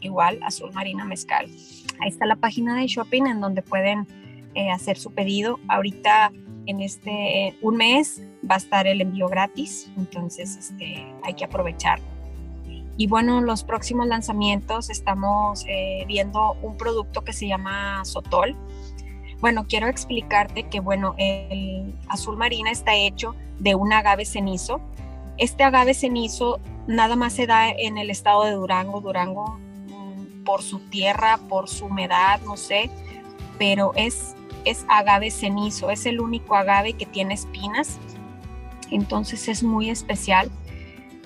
igual 0.00 0.40
Azul 0.42 0.72
Marina 0.72 1.04
Mezcal. 1.04 1.46
Ahí 2.00 2.08
está 2.08 2.26
la 2.26 2.36
página 2.36 2.76
de 2.76 2.86
shopping 2.86 3.26
en 3.26 3.40
donde 3.40 3.62
pueden 3.62 4.06
hacer 4.72 4.98
su 4.98 5.12
pedido. 5.12 5.58
Ahorita 5.68 6.32
en 6.66 6.80
este 6.80 7.56
un 7.62 7.76
mes 7.76 8.22
va 8.48 8.54
a 8.54 8.58
estar 8.58 8.86
el 8.86 9.00
envío 9.00 9.28
gratis, 9.28 9.90
entonces 9.96 10.56
este, 10.56 11.06
hay 11.22 11.34
que 11.34 11.44
aprovechar. 11.44 12.00
Y 12.96 13.06
bueno, 13.06 13.40
los 13.40 13.64
próximos 13.64 14.06
lanzamientos 14.06 14.90
estamos 14.90 15.64
eh, 15.66 16.04
viendo 16.06 16.52
un 16.62 16.76
producto 16.76 17.22
que 17.22 17.32
se 17.32 17.48
llama 17.48 18.04
Sotol. 18.04 18.54
Bueno, 19.40 19.64
quiero 19.66 19.88
explicarte 19.88 20.64
que 20.64 20.80
bueno, 20.80 21.14
el 21.16 21.94
azul 22.08 22.36
marina 22.36 22.70
está 22.70 22.94
hecho 22.94 23.34
de 23.58 23.74
un 23.74 23.92
agave 23.92 24.26
cenizo. 24.26 24.82
Este 25.38 25.64
agave 25.64 25.94
cenizo 25.94 26.60
nada 26.86 27.16
más 27.16 27.32
se 27.32 27.46
da 27.46 27.70
en 27.70 27.96
el 27.96 28.10
estado 28.10 28.44
de 28.44 28.52
Durango, 28.52 29.00
Durango 29.00 29.58
mm, 29.88 30.44
por 30.44 30.60
su 30.60 30.80
tierra, 30.90 31.38
por 31.48 31.70
su 31.70 31.86
humedad, 31.86 32.40
no 32.42 32.58
sé, 32.58 32.90
pero 33.58 33.92
es 33.94 34.34
es 34.64 34.84
agave 34.88 35.30
cenizo, 35.30 35.90
es 35.90 36.06
el 36.06 36.20
único 36.20 36.54
agave 36.56 36.92
que 36.94 37.06
tiene 37.06 37.34
espinas, 37.34 37.98
entonces 38.90 39.48
es 39.48 39.62
muy 39.62 39.90
especial. 39.90 40.50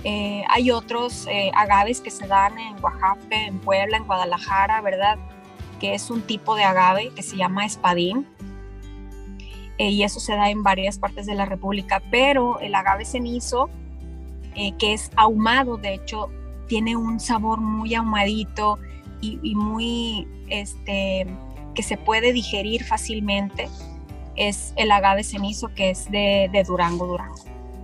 Eh, 0.04 0.44
hay 0.50 0.70
otros 0.70 1.26
eh, 1.28 1.50
agaves 1.54 2.00
que 2.00 2.10
se 2.10 2.26
dan 2.26 2.58
en 2.58 2.82
Oaxaca, 2.82 3.18
en 3.30 3.58
Puebla, 3.58 3.96
en 3.96 4.04
Guadalajara, 4.04 4.80
¿verdad? 4.82 5.18
Que 5.80 5.94
es 5.94 6.10
un 6.10 6.22
tipo 6.22 6.54
de 6.56 6.64
agave 6.64 7.10
que 7.16 7.22
se 7.22 7.36
llama 7.36 7.64
espadín. 7.64 8.26
Eh, 9.78 9.90
y 9.90 10.02
eso 10.02 10.20
se 10.20 10.36
da 10.36 10.50
en 10.50 10.62
varias 10.62 10.98
partes 10.98 11.26
de 11.26 11.34
la 11.34 11.46
República, 11.46 12.02
pero 12.10 12.60
el 12.60 12.74
agave 12.74 13.04
cenizo, 13.04 13.70
que 14.54 14.92
es 14.92 15.10
ahumado, 15.16 15.78
de 15.78 15.94
hecho, 15.94 16.30
tiene 16.68 16.94
un 16.94 17.18
sabor 17.18 17.60
muy 17.60 17.92
ahumadito 17.96 18.78
y, 19.20 19.40
y 19.42 19.56
muy, 19.56 20.28
este, 20.48 21.26
que 21.74 21.82
se 21.82 21.96
puede 21.96 22.32
digerir 22.32 22.84
fácilmente 22.84 23.68
es 24.36 24.72
el 24.76 24.90
agave 24.90 25.24
cenizo 25.24 25.68
que 25.74 25.90
es 25.90 26.10
de, 26.10 26.64
Durango, 26.66 27.06
Durango, 27.06 27.36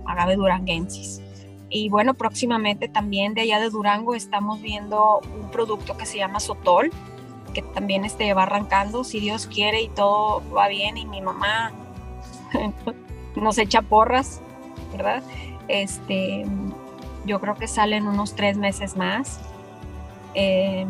agave 0.05 0.35
duranguensis. 0.35 1.21
Y 1.69 1.89
bueno, 1.89 2.13
próximamente 2.13 2.89
también 2.89 3.33
de 3.33 3.41
allá 3.41 3.59
de 3.59 3.69
Durango 3.69 4.13
estamos 4.13 4.61
viendo 4.61 5.21
un 5.41 5.49
producto 5.51 5.95
que 5.95 6.05
se 6.05 6.17
llama 6.17 6.41
Sotol, 6.41 6.91
que 7.53 7.61
también 7.61 8.03
este 8.03 8.33
va 8.33 8.43
arrancando, 8.43 9.03
si 9.03 9.19
Dios 9.19 9.47
quiere 9.47 9.81
y 9.81 9.89
todo 9.89 10.43
va 10.53 10.67
bien 10.67 10.97
y 10.97 11.05
mi 11.05 11.21
mamá 11.21 11.71
nos 13.35 13.57
echa 13.57 13.81
porras, 13.81 14.41
¿verdad? 14.91 15.23
Este, 15.69 16.45
yo 17.25 17.39
creo 17.39 17.55
que 17.55 17.67
salen 17.67 18.07
unos 18.07 18.35
tres 18.35 18.57
meses 18.57 18.97
más. 18.97 19.39
Eh, 20.33 20.85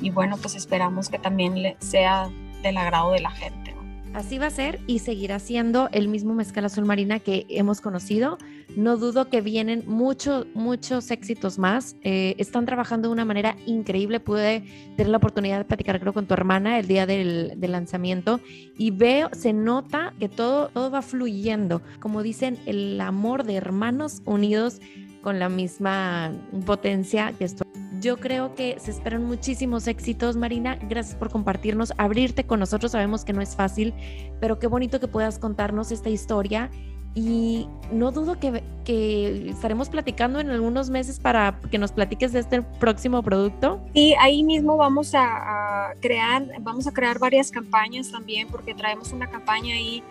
y 0.00 0.10
bueno, 0.10 0.36
pues 0.36 0.56
esperamos 0.56 1.08
que 1.08 1.18
también 1.18 1.76
sea 1.78 2.28
del 2.68 2.76
agrado 2.78 3.12
de 3.12 3.20
la 3.20 3.30
gente. 3.30 3.74
Así 4.14 4.38
va 4.38 4.46
a 4.46 4.50
ser 4.50 4.78
y 4.86 5.00
seguirá 5.00 5.40
siendo 5.40 5.88
el 5.90 6.06
mismo 6.06 6.34
mezcal 6.34 6.64
azul 6.64 6.84
marina 6.84 7.18
que 7.18 7.46
hemos 7.48 7.80
conocido. 7.80 8.38
No 8.76 8.96
dudo 8.96 9.28
que 9.28 9.40
vienen 9.40 9.82
muchos, 9.88 10.46
muchos 10.54 11.10
éxitos 11.10 11.58
más. 11.58 11.96
Eh, 12.02 12.36
están 12.38 12.64
trabajando 12.64 13.08
de 13.08 13.12
una 13.12 13.24
manera 13.24 13.56
increíble. 13.66 14.20
Pude 14.20 14.62
tener 14.96 15.10
la 15.10 15.16
oportunidad 15.16 15.58
de 15.58 15.64
platicar, 15.64 15.98
creo, 15.98 16.12
con 16.12 16.26
tu 16.26 16.34
hermana 16.34 16.78
el 16.78 16.86
día 16.86 17.06
del, 17.06 17.58
lanzamiento 17.60 18.38
y 18.78 18.92
veo, 18.92 19.30
se 19.32 19.52
nota 19.52 20.14
que 20.20 20.28
todo, 20.28 20.68
todo 20.68 20.92
va 20.92 21.02
fluyendo. 21.02 21.82
Como 21.98 22.22
dicen, 22.22 22.56
el 22.66 23.00
amor 23.00 23.42
de 23.42 23.56
hermanos 23.56 24.22
unidos 24.26 24.80
con 25.22 25.40
la 25.40 25.48
misma 25.48 26.32
potencia 26.64 27.32
que 27.36 27.46
estoy 27.46 27.66
yo 28.04 28.18
creo 28.18 28.54
que 28.54 28.78
se 28.78 28.90
esperan 28.90 29.24
muchísimos 29.24 29.86
éxitos, 29.86 30.36
Marina. 30.36 30.76
Gracias 30.88 31.16
por 31.16 31.30
compartirnos, 31.30 31.94
abrirte 31.96 32.44
con 32.44 32.60
nosotros. 32.60 32.92
Sabemos 32.92 33.24
que 33.24 33.32
no 33.32 33.40
es 33.40 33.56
fácil, 33.56 33.94
pero 34.40 34.58
qué 34.58 34.66
bonito 34.66 35.00
que 35.00 35.08
puedas 35.08 35.38
contarnos 35.38 35.90
esta 35.90 36.10
historia. 36.10 36.70
Y 37.14 37.68
no 37.92 38.10
dudo 38.10 38.38
que, 38.38 38.62
que 38.84 39.48
estaremos 39.48 39.88
platicando 39.88 40.40
en 40.40 40.50
algunos 40.50 40.90
meses 40.90 41.18
para 41.18 41.58
que 41.70 41.78
nos 41.78 41.92
platiques 41.92 42.32
de 42.32 42.40
este 42.40 42.60
próximo 42.62 43.22
producto. 43.22 43.80
Y 43.94 44.14
ahí 44.20 44.42
mismo 44.42 44.76
vamos 44.76 45.14
a, 45.14 45.90
a 45.90 45.94
crear, 46.00 46.44
vamos 46.60 46.86
a 46.86 46.92
crear 46.92 47.18
varias 47.18 47.50
campañas 47.50 48.10
también, 48.10 48.48
porque 48.48 48.74
traemos 48.74 49.12
una 49.12 49.30
campaña 49.30 49.76
ahí 49.76 50.02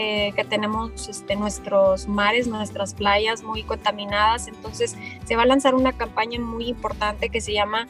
eh, 0.00 0.32
que 0.36 0.44
tenemos 0.44 1.08
este, 1.08 1.34
nuestros 1.34 2.06
mares, 2.06 2.46
nuestras 2.46 2.94
playas 2.94 3.42
muy 3.42 3.64
contaminadas. 3.64 4.46
Entonces 4.46 4.96
se 5.24 5.34
va 5.34 5.42
a 5.42 5.46
lanzar 5.46 5.74
una 5.74 5.92
campaña 5.92 6.38
muy 6.38 6.68
importante 6.68 7.30
que 7.30 7.40
se 7.40 7.52
llama 7.52 7.88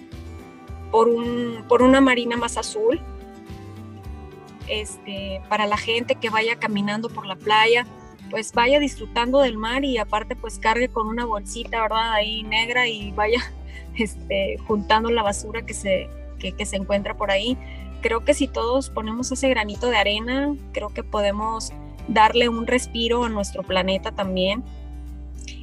Por, 0.91 1.09
un, 1.09 1.67
por 1.69 1.83
una 1.83 2.01
marina 2.01 2.39
más 2.39 2.57
azul. 2.57 2.99
Este, 4.69 5.43
para 5.51 5.67
la 5.67 5.77
gente 5.77 6.15
que 6.15 6.31
vaya 6.31 6.57
caminando 6.57 7.11
por 7.11 7.27
la 7.27 7.37
playa, 7.37 7.87
pues 8.31 8.55
vaya 8.55 8.81
disfrutando 8.81 9.41
del 9.41 9.59
mar 9.59 9.85
y 9.85 9.99
aparte 9.99 10.35
pues 10.35 10.59
cargue 10.59 10.89
con 10.89 11.09
una 11.09 11.27
bolsita, 11.27 11.83
¿verdad? 11.83 12.13
Ahí 12.15 12.43
negra 12.43 12.89
y 12.89 13.13
vaya 13.13 13.41
este, 13.99 14.57
juntando 14.67 15.11
la 15.11 15.23
basura 15.23 15.61
que 15.67 15.75
se, 15.75 16.09
que, 16.39 16.53
que 16.53 16.65
se 16.65 16.77
encuentra 16.77 17.19
por 17.19 17.31
ahí. 17.31 17.59
Creo 18.01 18.25
que 18.25 18.33
si 18.33 18.49
todos 18.49 18.89
ponemos 18.89 19.31
ese 19.31 19.51
granito 19.51 19.91
de 19.91 19.99
arena, 19.99 20.55
creo 20.73 20.89
que 20.89 21.03
podemos 21.03 21.71
darle 22.09 22.49
un 22.49 22.67
respiro 22.67 23.25
a 23.25 23.29
nuestro 23.29 23.63
planeta 23.63 24.13
también. 24.13 24.65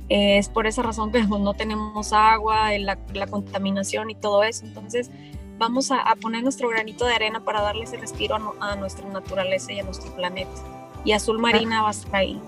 es 0.07 0.49
por 0.49 0.67
esa 0.67 0.83
razón 0.83 1.11
que 1.11 1.23
no 1.23 1.53
tenemos 1.55 2.13
agua, 2.13 2.77
la, 2.77 2.97
la 3.13 3.27
contaminación 3.27 4.09
y 4.11 4.15
todo 4.15 4.43
eso. 4.43 4.65
Entonces 4.65 5.09
vamos 5.57 5.91
a, 5.91 6.03
poner 6.21 6.43
nuestro 6.43 6.69
granito 6.69 7.05
de 7.05 7.13
arena 7.13 7.39
para 7.39 7.61
darle 7.61 7.83
ese 7.83 7.97
respiro 7.97 8.35
a, 8.59 8.75
nuestra 8.75 9.07
naturaleza 9.09 9.71
y 9.73 9.79
a 9.79 9.83
nuestro 9.83 10.13
planeta. 10.15 10.51
Y 11.03 11.11
Azul 11.11 11.39
Marina 11.39 11.81
va 11.81 11.89
a 11.89 11.91
estar 11.91 12.15
ahí. 12.15 12.39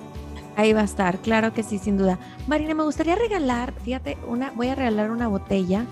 Ahí 0.55 0.73
va 0.73 0.81
a 0.81 0.85
estar, 0.85 1.19
claro 1.19 1.53
que 1.53 1.61
sí, 1.61 1.77
sin 1.77 1.97
duda. 1.97 2.17
Marina, 2.47 2.73
me 2.73 2.83
gustaría 2.83 3.15
regalar, 3.15 3.73
fíjate, 3.83 4.17
una, 4.27 4.51
voy 4.51 4.69
a 4.69 4.75
regalar 4.75 5.11
una 5.11 5.27
botella 5.27 5.85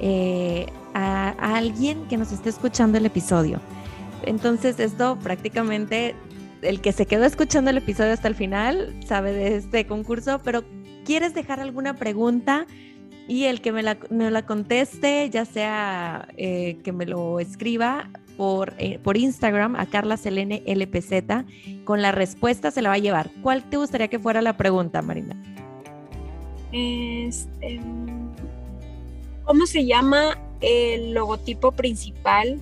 eh, 0.00 0.66
a, 0.92 1.34
a, 1.38 1.56
alguien 1.56 2.06
que 2.08 2.16
nos 2.16 2.32
esté 2.32 2.48
escuchando 2.48 2.98
el 2.98 3.06
episodio. 3.06 3.60
Entonces, 4.24 4.80
esto 4.80 5.16
prácticamente 5.22 6.16
el 6.62 6.80
que 6.80 6.92
se 6.92 7.06
quedó 7.06 7.24
escuchando 7.24 7.70
el 7.70 7.78
episodio 7.78 8.12
hasta 8.12 8.28
el 8.28 8.34
final 8.34 8.94
sabe 9.06 9.32
de 9.32 9.56
este 9.56 9.86
concurso, 9.86 10.40
pero 10.42 10.64
¿quieres 11.04 11.34
dejar 11.34 11.60
alguna 11.60 11.94
pregunta? 11.94 12.66
Y 13.26 13.44
el 13.44 13.60
que 13.60 13.72
me 13.72 13.82
la, 13.82 13.98
la 14.10 14.46
conteste, 14.46 15.28
ya 15.30 15.44
sea 15.44 16.28
eh, 16.36 16.78
que 16.82 16.92
me 16.92 17.04
lo 17.04 17.40
escriba 17.40 18.08
por, 18.38 18.74
eh, 18.78 18.98
por 19.02 19.16
Instagram 19.16 19.76
a 19.76 19.86
Carla 19.86 20.16
Selene 20.16 20.62
LPZ, 20.66 21.44
con 21.84 22.00
la 22.00 22.12
respuesta 22.12 22.70
se 22.70 22.80
la 22.80 22.88
va 22.88 22.94
a 22.94 22.98
llevar. 22.98 23.30
¿Cuál 23.42 23.68
te 23.68 23.76
gustaría 23.76 24.08
que 24.08 24.18
fuera 24.18 24.40
la 24.40 24.56
pregunta, 24.56 25.02
Marina? 25.02 25.36
Este, 26.72 27.80
¿Cómo 29.44 29.66
se 29.66 29.84
llama 29.84 30.38
el 30.60 31.12
logotipo 31.12 31.72
principal 31.72 32.60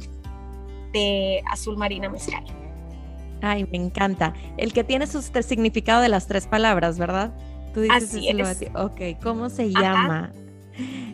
de 0.92 1.42
Azul 1.50 1.76
Marina 1.76 2.08
Mezcal? 2.08 2.44
Ay, 3.42 3.66
me 3.70 3.78
encanta. 3.78 4.34
El 4.56 4.72
que 4.72 4.84
tiene 4.84 5.06
su 5.06 5.22
significado 5.22 6.02
de 6.02 6.08
las 6.08 6.26
tres 6.26 6.46
palabras, 6.46 6.98
¿verdad? 6.98 7.32
Tú 7.74 7.80
dices 7.82 8.04
Así 8.04 8.28
es. 8.28 8.70
Ok, 8.74 9.22
¿cómo 9.22 9.50
se 9.50 9.70
llama? 9.70 10.32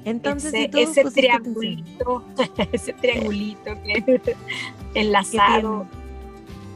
Entonces, 0.04 0.52
ese, 0.74 1.04
triangulito, 1.10 2.24
ese 2.72 2.92
triangulito 2.94 3.70
que 3.82 4.34
enlazado. 4.94 5.86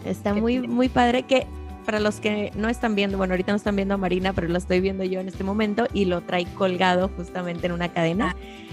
Está 0.05 0.35
muy, 0.35 0.67
muy 0.67 0.89
padre 0.89 1.25
que 1.25 1.47
para 1.85 2.01
los 2.01 2.21
que 2.21 2.53
no 2.57 2.69
están 2.69 2.95
viendo, 2.95 3.17
bueno, 3.17 3.33
ahorita 3.33 3.53
no 3.53 3.57
están 3.57 3.77
viendo 3.77 3.95
a 3.95 3.97
Marina, 3.97 4.33
pero 4.33 4.49
lo 4.49 4.59
estoy 4.59 4.81
viendo 4.81 5.05
yo 5.05 5.21
en 5.21 5.29
este 5.29 5.45
momento 5.45 5.87
y 5.93 6.05
lo 6.05 6.21
trae 6.21 6.45
colgado 6.55 7.09
justamente 7.17 7.67
en 7.67 7.73
una 7.73 7.93
cadena. 7.93 8.35
Ah. 8.37 8.67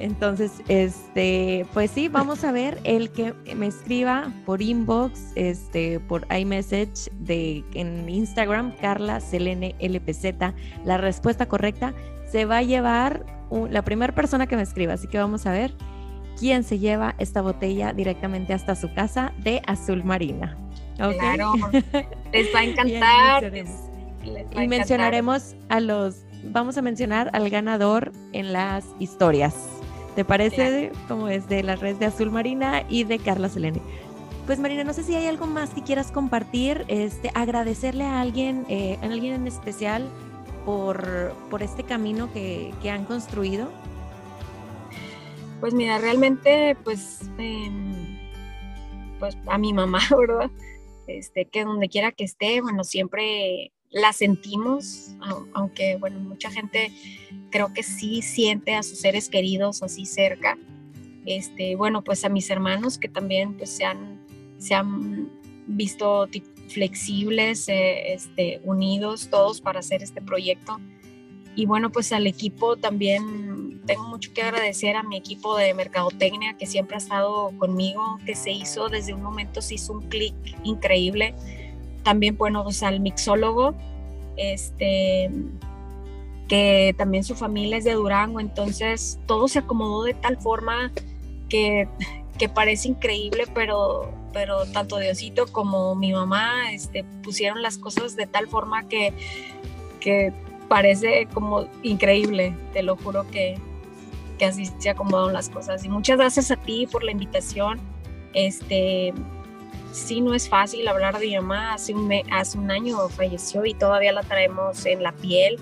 Entonces, 0.00 0.62
este, 0.68 1.66
pues 1.74 1.90
sí, 1.90 2.08
vamos 2.08 2.42
a 2.44 2.52
ver 2.52 2.80
el 2.84 3.10
que 3.10 3.34
me 3.54 3.66
escriba 3.66 4.32
por 4.46 4.62
inbox, 4.62 5.32
este, 5.34 6.00
por 6.00 6.26
iMessage 6.34 7.10
de 7.20 7.62
en 7.74 8.08
Instagram, 8.08 8.74
Carla 8.80 9.20
Selene 9.20 9.76
LPZ, 9.78 10.54
la 10.84 10.96
respuesta 10.96 11.46
correcta 11.46 11.94
se 12.30 12.44
va 12.46 12.58
a 12.58 12.62
llevar 12.62 13.26
la 13.70 13.82
primera 13.82 14.14
persona 14.14 14.46
que 14.46 14.56
me 14.56 14.62
escriba. 14.62 14.94
Así 14.94 15.06
que 15.06 15.18
vamos 15.18 15.46
a 15.46 15.52
ver 15.52 15.74
quién 16.38 16.64
se 16.64 16.78
lleva 16.78 17.14
esta 17.18 17.42
botella 17.42 17.92
directamente 17.92 18.54
hasta 18.54 18.74
su 18.74 18.92
casa 18.94 19.32
de 19.38 19.60
azul 19.66 20.04
marina. 20.04 20.56
Claro, 20.96 21.54
les 22.32 22.54
va 22.54 22.60
a 22.60 22.64
encantar. 22.64 23.52
y 24.24 24.68
mencionaremos 24.68 25.56
a 25.68 25.80
los, 25.80 26.24
vamos 26.44 26.76
a 26.76 26.82
mencionar 26.82 27.30
al 27.32 27.48
ganador 27.50 28.12
en 28.32 28.52
las 28.52 28.84
historias. 28.98 29.79
¿Te 30.14 30.24
parece? 30.24 30.92
Como 31.08 31.28
es 31.28 31.48
de 31.48 31.62
la 31.62 31.76
red 31.76 31.96
de 31.96 32.06
Azul 32.06 32.30
Marina 32.30 32.84
y 32.88 33.04
de 33.04 33.18
Carla 33.18 33.48
Selene. 33.48 33.80
Pues 34.46 34.58
Marina, 34.58 34.82
no 34.82 34.92
sé 34.92 35.04
si 35.04 35.14
hay 35.14 35.26
algo 35.26 35.46
más 35.46 35.70
que 35.70 35.82
quieras 35.82 36.10
compartir, 36.10 36.84
este, 36.88 37.30
agradecerle 37.34 38.04
a 38.04 38.20
alguien, 38.20 38.66
eh, 38.68 38.98
a 39.00 39.06
alguien 39.06 39.34
en 39.34 39.46
especial 39.46 40.08
por, 40.64 41.32
por 41.50 41.62
este 41.62 41.84
camino 41.84 42.32
que, 42.32 42.74
que, 42.82 42.90
han 42.90 43.04
construido. 43.04 43.70
Pues 45.60 45.74
mira, 45.74 45.98
realmente, 45.98 46.76
pues, 46.82 47.20
em, 47.38 48.18
pues 49.20 49.36
a 49.46 49.58
mi 49.58 49.72
mamá, 49.72 50.00
¿verdad? 50.18 50.50
Este, 51.06 51.44
que 51.44 51.64
donde 51.64 51.88
quiera 51.88 52.10
que 52.10 52.24
esté, 52.24 52.60
bueno, 52.60 52.82
siempre 52.82 53.72
la 53.90 54.12
sentimos, 54.12 55.16
aunque 55.52 55.96
bueno, 55.96 56.20
mucha 56.20 56.50
gente 56.50 56.92
creo 57.50 57.72
que 57.72 57.82
sí 57.82 58.22
siente 58.22 58.74
a 58.74 58.82
sus 58.82 59.00
seres 59.00 59.28
queridos 59.28 59.82
así 59.82 60.06
cerca. 60.06 60.56
Este, 61.26 61.76
bueno, 61.76 62.02
pues 62.02 62.24
a 62.24 62.28
mis 62.28 62.48
hermanos 62.50 62.98
que 62.98 63.08
también 63.08 63.54
pues 63.56 63.70
se 63.70 63.84
han, 63.84 64.20
se 64.58 64.74
han 64.74 65.30
visto 65.66 66.28
flexibles, 66.68 67.68
eh, 67.68 68.14
este, 68.14 68.60
unidos 68.64 69.28
todos 69.28 69.60
para 69.60 69.80
hacer 69.80 70.02
este 70.02 70.22
proyecto. 70.22 70.78
Y 71.56 71.66
bueno, 71.66 71.90
pues 71.90 72.12
al 72.12 72.28
equipo 72.28 72.76
también 72.76 73.82
tengo 73.84 74.04
mucho 74.04 74.32
que 74.32 74.42
agradecer 74.42 74.96
a 74.96 75.02
mi 75.02 75.16
equipo 75.16 75.56
de 75.56 75.74
mercadotecnia 75.74 76.56
que 76.56 76.66
siempre 76.66 76.94
ha 76.94 76.98
estado 76.98 77.50
conmigo, 77.58 78.18
que 78.24 78.36
se 78.36 78.52
hizo 78.52 78.88
desde 78.88 79.14
un 79.14 79.22
momento, 79.22 79.60
se 79.60 79.74
hizo 79.74 79.94
un 79.94 80.08
clic 80.08 80.34
increíble 80.62 81.34
también, 82.02 82.36
bueno, 82.36 82.64
pues 82.64 82.82
al 82.82 83.00
mixólogo, 83.00 83.74
este, 84.36 85.30
que 86.48 86.94
también 86.96 87.24
su 87.24 87.34
familia 87.34 87.76
es 87.76 87.84
de 87.84 87.92
Durango, 87.92 88.40
entonces 88.40 89.18
todo 89.26 89.48
se 89.48 89.60
acomodó 89.60 90.04
de 90.04 90.14
tal 90.14 90.36
forma 90.36 90.90
que, 91.48 91.88
que 92.38 92.48
parece 92.48 92.88
increíble, 92.88 93.44
pero, 93.54 94.12
pero 94.32 94.66
tanto 94.66 94.98
Diosito 94.98 95.46
como 95.46 95.94
mi 95.94 96.12
mamá 96.12 96.72
este, 96.72 97.04
pusieron 97.22 97.62
las 97.62 97.78
cosas 97.78 98.16
de 98.16 98.26
tal 98.26 98.48
forma 98.48 98.88
que, 98.88 99.12
que 100.00 100.32
parece 100.68 101.26
como 101.34 101.66
increíble, 101.82 102.56
te 102.72 102.82
lo 102.82 102.96
juro 102.96 103.28
que, 103.30 103.58
que 104.38 104.46
así 104.46 104.70
se 104.78 104.90
acomodaron 104.90 105.32
las 105.32 105.50
cosas. 105.50 105.84
Y 105.84 105.88
muchas 105.88 106.16
gracias 106.16 106.50
a 106.50 106.56
ti 106.56 106.88
por 106.90 107.04
la 107.04 107.12
invitación. 107.12 107.78
Este, 108.32 109.12
sí 109.92 110.20
no 110.20 110.34
es 110.34 110.48
fácil 110.48 110.86
hablar 110.88 111.18
de 111.18 111.26
mi 111.26 111.36
mamá. 111.36 111.74
Hace 111.74 111.94
un, 111.94 112.10
hace 112.30 112.58
un 112.58 112.70
año 112.70 113.08
falleció 113.08 113.64
y 113.64 113.74
todavía 113.74 114.12
la 114.12 114.22
traemos 114.22 114.84
en 114.86 115.02
la 115.02 115.12
piel. 115.12 115.58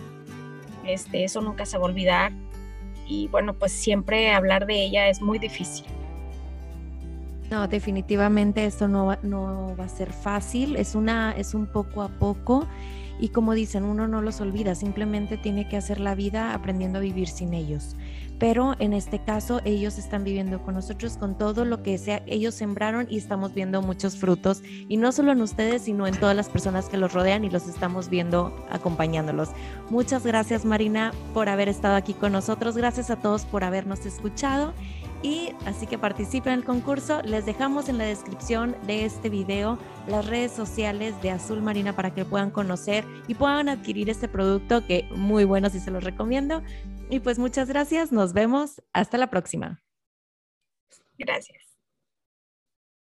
Este, 0.85 1.25
eso 1.25 1.41
nunca 1.41 1.67
se 1.67 1.79
va 1.79 1.85
a 1.85 1.87
olvidar. 1.87 2.33
Y 3.07 3.29
bueno, 3.29 3.55
pues 3.55 3.73
siempre 3.73 4.31
hablar 4.31 4.67
de 4.67 4.85
ella 4.85 5.09
es 5.09 5.21
muy 5.21 5.39
difícil. 5.39 5.87
No, 7.51 7.67
definitivamente 7.67 8.67
esto 8.67 8.89
no 8.89 9.07
va, 9.07 9.19
no 9.23 9.75
va 9.79 9.85
a 9.85 9.89
ser 9.89 10.13
fácil. 10.13 10.77
Es, 10.77 10.95
una, 10.95 11.33
es 11.33 11.55
un 11.55 11.67
poco 11.67 12.03
a 12.03 12.09
poco. 12.09 12.67
Y 13.19 13.29
como 13.29 13.55
dicen, 13.55 13.85
uno 13.85 14.09
no 14.09 14.23
los 14.23 14.41
olvida, 14.41 14.75
simplemente 14.75 15.37
tiene 15.37 15.69
que 15.69 15.77
hacer 15.77 16.01
la 16.01 16.15
vida 16.15 16.55
aprendiendo 16.55 16.99
a 16.99 17.03
vivir 17.03 17.29
sin 17.29 17.55
ellos. 17.55 17.97
Pero 18.39 18.77
en 18.79 18.93
este 18.93 19.19
caso 19.19 19.61
ellos 19.65 19.99
están 19.99 20.23
viviendo 20.23 20.63
con 20.63 20.75
nosotros 20.75 21.17
con 21.17 21.37
todo 21.37 21.65
lo 21.65 21.83
que 21.83 21.99
sea, 21.99 22.23
ellos 22.27 22.55
sembraron 22.55 23.09
y 23.11 23.19
estamos 23.19 23.53
viendo 23.53 23.83
muchos 23.83 24.17
frutos 24.17 24.63
y 24.89 24.97
no 24.97 25.11
solo 25.11 25.33
en 25.33 25.43
ustedes, 25.43 25.83
sino 25.83 26.07
en 26.07 26.19
todas 26.19 26.37
las 26.37 26.49
personas 26.49 26.89
que 26.89 26.99
los 26.99 27.13
rodean 27.13 27.45
y 27.45 27.51
los 27.51 27.67
estamos 27.67 28.09
viendo 28.09 28.55
acompañándolos. 28.71 29.49
Muchas 29.91 30.25
gracias 30.25 30.65
Marina 30.65 31.13
por 31.35 31.49
haber 31.49 31.69
estado 31.69 31.97
aquí 31.97 32.15
con 32.15 32.31
nosotros, 32.31 32.77
gracias 32.77 33.11
a 33.11 33.17
todos 33.17 33.45
por 33.45 33.65
habernos 33.65 34.07
escuchado 34.07 34.73
y 35.23 35.53
así 35.67 35.87
que 35.87 35.99
participen 35.99 36.53
en 36.53 36.59
el 36.61 36.65
concurso. 36.65 37.23
Les 37.23 37.47
dejamos 37.47 37.89
en 37.89 37.99
la 37.99 38.05
descripción 38.05 38.77
de 38.87 39.05
este 39.05 39.29
video 39.29 39.79
las 40.07 40.27
redes 40.27 40.53
sociales 40.53 41.21
de 41.23 41.31
Azul 41.31 41.63
Marina 41.63 41.95
para 41.95 42.15
que 42.15 42.25
puedan 42.25 42.51
conocer 42.51 43.05
y 43.27 43.35
puedan 43.35 43.69
adquirir 43.69 44.11
este 44.11 44.29
producto 44.29 44.87
que 44.87 45.09
muy 45.15 45.45
bueno 45.45 45.71
si 45.71 45.81
se 45.81 45.91
los 45.91 46.05
recomiendo. 46.05 46.63
Y 47.11 47.21
pues 47.21 47.39
muchas 47.39 47.69
gracias, 47.69 48.13
nos 48.13 48.33
vemos, 48.33 48.83
hasta 48.93 49.19
la 49.19 49.31
próxima. 49.31 49.83
Gracias. 51.19 51.68